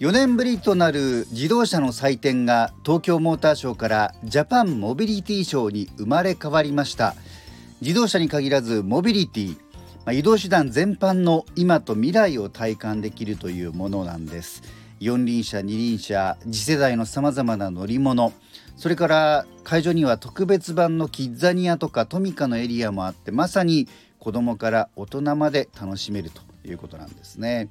[0.00, 7.16] 4年ぶりとなる自動車の祭典が東京モーターショーからジャパンモビリティショーに生まれ変わりました。
[7.80, 9.56] 自動車に限らずモビリティ、
[10.12, 14.62] 移動手段全般の今と未来を体感できるというものなんです。
[15.00, 18.32] 四輪車二輪車次世代のさまざまな乗り物。
[18.76, 23.88] それから会場には特別版のキッザニアとかトミカのエリアもあってまさに
[24.20, 27.68] 子供から大人まで楽しめるということなんですね。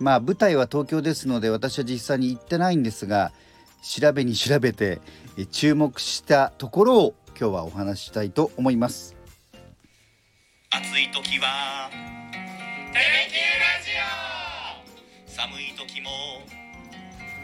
[0.00, 3.32] まあ舞台は東京ですので私は実際に行ってないんですが
[3.82, 5.00] 調べに調べて
[5.50, 9.14] 注目したところを今日はお話ししたいと思います。
[10.70, 13.90] 暑い時はテレキューラジ
[15.26, 15.30] オ。
[15.30, 16.10] 寒い時も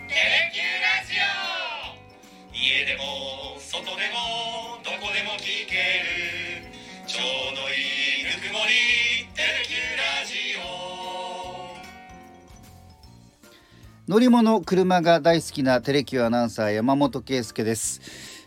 [0.09, 1.04] テレキューラジオ。
[14.15, 18.01] 乗り物車が大好きなテレキュアナウンサー山本圭介です。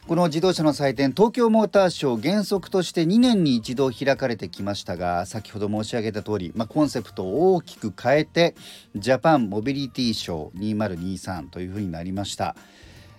[0.07, 8.55] この自動車の祭典東京モーターショー原則として2年に一度開かれてきましたが先ほど申し上げた通り、まあ、コンセプトを大きく変えて
[8.95, 12.55] ジャパンモビリティショー2023というふうになりました、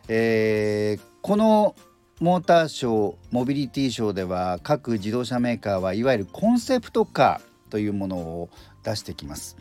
[0.09, 1.77] えー、この
[2.19, 8.49] モーターショーモビリティショーでは各自動車メーカーはいわゆるコンセプトカーというものを
[8.85, 9.59] 出してきます。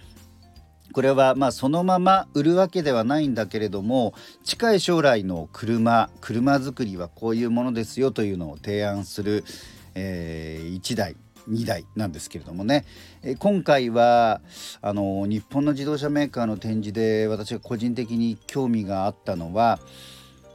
[0.97, 9.43] これはまあそのまま売るわけではないんだけれども近い将来の車車作りはこういうものですよというのを提案する、
[9.93, 11.15] えー、1台
[11.47, 12.83] 2台なんですけれどもね、
[13.21, 14.41] え今回は
[14.81, 19.77] あの日本の自動車メーカーの展示で私が個人的に興味があったのは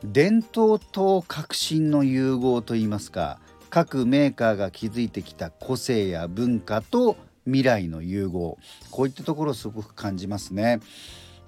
[0.03, 3.39] 伝統と革新の融合といいますか
[3.70, 8.59] 各メーカーが築いてきた個性や文化と未来の融合
[8.91, 10.81] こういったところをすごく感じますね。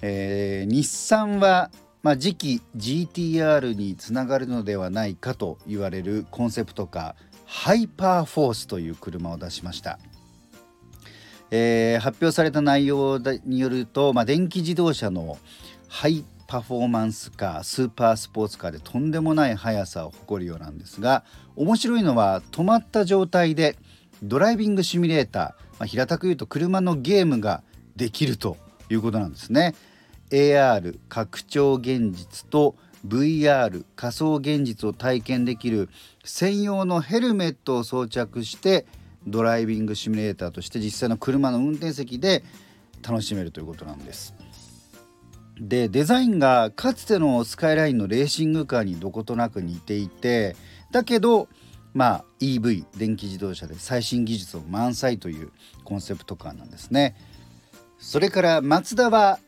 [0.02, 1.70] えー、日産は
[2.04, 7.14] まあ、次期 GTR につながるのではないかと言われるコンセプトカー
[7.46, 9.98] ハイパーフォースという車を出しました、
[11.50, 15.38] えー、発表された内容によると、まあ、電気自動車の
[15.88, 21.24] ハイパフォーマンスカースーパースポーツカーでとんでもない速さを誇るようなんですが
[21.56, 23.78] 面白いのは止まった状態で
[24.22, 27.62] ドライビングシミュレーター、まあ、平たく言うと車のゲームが
[27.96, 28.56] できると
[28.90, 29.74] いうことなんですね。
[30.30, 32.76] AR 拡張現実と
[33.06, 35.90] VR 仮想現実を体験できる
[36.24, 38.86] 専用のヘルメットを装着して
[39.26, 42.42] ドライビングシミュレーターとして実際の車の運転席で
[43.06, 44.34] 楽しめるということなんです。
[45.60, 50.56] でデザインがかつてのスカイラインのレーシングカーにどことなく似ていて
[50.90, 51.48] だけど
[51.94, 55.52] まあ EV 電気自動車で最新技術を満載という
[55.84, 57.16] コンセプトカーなんですね。
[57.98, 59.38] それからマツダは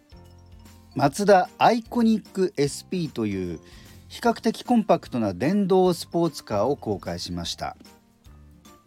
[0.95, 3.61] マツダアイコニック SP という
[4.09, 7.77] 比較的コンパクトな電動スポーツカーを公開しました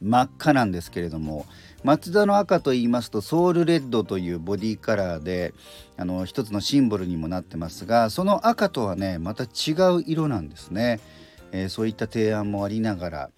[0.01, 1.45] 真っ赤なんですけれども
[1.83, 5.53] マツダの赤と言いますとソウルレッドというボディカラーで
[5.97, 10.99] あの一つのシンボルにもなってますがその赤とはねまた違う色なんですね、
[11.51, 13.29] えー、そういった提案もありながら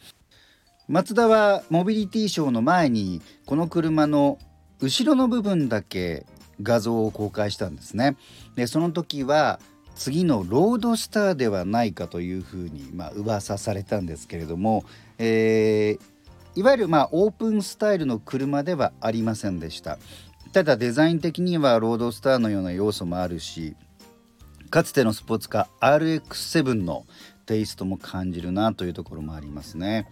[0.87, 4.39] マツダはモビリティショーの前にこの車の
[4.81, 6.25] 後ろの部分だけ
[6.61, 8.17] 画像を公開したんですね。
[8.55, 9.59] でその時は
[9.95, 14.83] 次のロードスターではないかというふうに、まあ噂されたんですけれども、
[15.17, 19.99] えー、いわゆるまあオープンスタイルの車ではありませんでした
[20.53, 23.75] ただデザイン的にはロードスターのような要素もあるし
[24.69, 27.05] かつてのスポーツカー RX7 の
[27.45, 30.07] テイストも感じるなというところもありますね。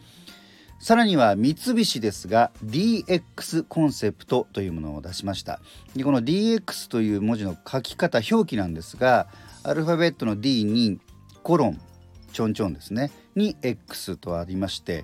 [0.79, 5.59] さらには三菱ですが DX コンセプトというものを出しました
[5.93, 9.27] でこの DX という文字の書き方表記なんですが
[9.63, 10.99] アルファベットの D に
[11.43, 11.81] コロン
[12.31, 15.03] ちょんちょんですねに X とありまして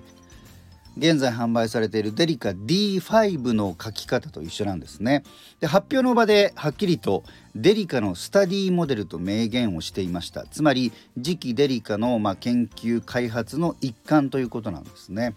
[0.96, 5.24] 現在販売されているデリカ D5 の書き方と一緒なんですね。
[5.60, 7.22] で発表の場ではっきりと
[7.54, 10.46] デリカのスタディモデルと明言をしていました。
[10.46, 10.92] つまり
[11.22, 15.34] 次期デリカのま研究開発の一環ということなんですね。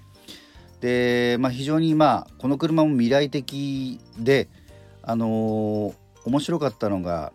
[0.79, 4.47] で、まあ、非常にまあこの車も未来的で
[5.01, 5.93] あのー、
[6.25, 7.33] 面白かったのが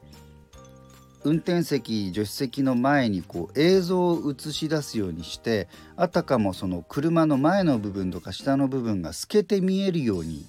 [1.24, 10.46] 運転席助手席の前にこう映像を映し出すようにしてあたかもその車の前の部分とか下の部分が透けて見えるように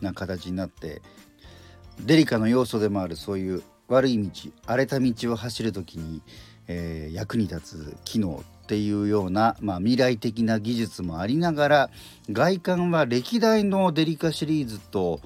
[0.00, 1.02] な形になって
[2.04, 6.22] デリカの要素でもあるそういう悪い道荒れた道を走る時に、
[6.68, 11.90] えー、役に立つ機能っていうような、まあ、未来的な技術もありながら
[12.30, 15.20] 外観は歴代のデリカシリーズと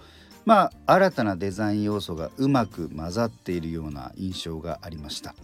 [0.45, 5.35] まあ新たなデザイン要素がうまく混ざっているような印象がありました。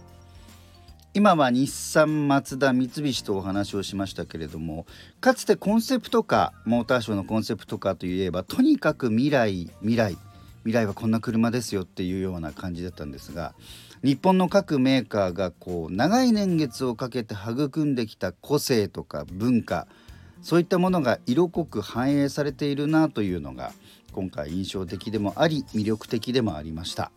[1.15, 4.85] 今は日産マツダ三菱とお話をしましたけれども
[5.19, 10.17] かつてコンセプトカーモーターショーのコンセプトカーといえばとにかく未来未来
[10.59, 13.55] 未来はこんな車ですよっていうような感じだったんですが
[14.03, 19.87] 日本の各メーカーがこう長い年月をかけて育んできた個性とか文化
[20.41, 23.71] そういったものが色濃く反映されているなというのが
[24.11, 27.11] 今回印象的でもあり魅力的でもありました。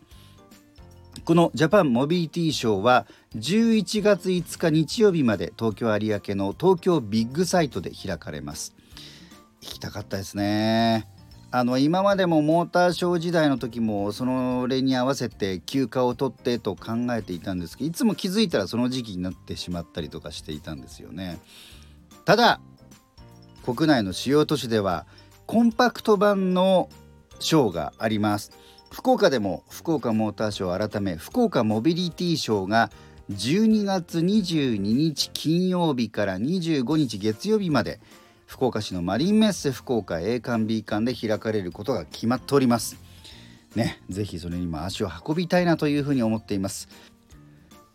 [1.24, 8.74] このジャパンモビリティショーは11月5日日曜日まで東京有明の東京ビッグサイトで開かれます。
[9.60, 11.06] 行きたかったですね。
[11.54, 21.38] あの今までもモーターショー時代の時もその例に合わせて休暇を取ってと考えていたんですけどいつも気づいたらその時期になってしまったりとかしていたんですよね。
[22.25, 22.60] ただ
[23.64, 25.06] 国内の主要都市では
[25.47, 26.88] コンパクト版の
[27.38, 28.53] ショーがあります。
[28.91, 32.91] 福岡でも福岡モーターショー改め福岡モビリティショーが
[33.31, 38.00] 12月22日金曜日から25日月曜日まで
[38.47, 42.97] 福岡市のマリンメッセ福岡 A 館 B 館で開かれることが決まっております。
[43.75, 46.88] ね、ぜひそれにも足を運びたいなというふうに思っています。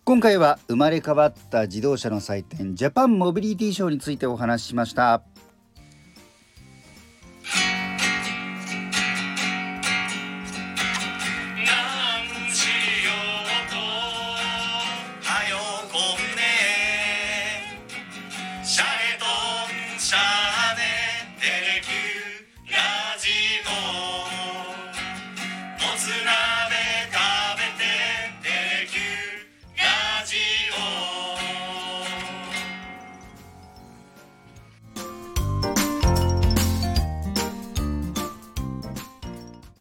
[0.03, 5.21] 今回は生まれ変わった自動車の祭典ジャパンモビリティショーについてお話ししました。